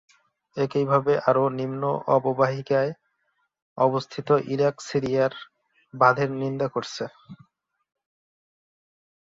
[0.57, 1.83] একইভাবে আরও নিম্ন
[2.15, 2.91] অববাহিকায়
[3.77, 5.33] অবস্থিত ইরাক সিরিয়ার
[5.93, 7.05] বাঁধের নিন্দা করেছে।